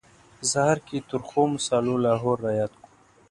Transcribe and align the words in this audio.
په 0.37 0.43
سهار 0.51 0.77
کې 0.87 0.97
ترخو 1.09 1.41
مسالو 1.53 1.95
لاهور 2.05 2.37
را 2.45 2.51
یاد 2.59 2.73
کړو. 2.81 2.87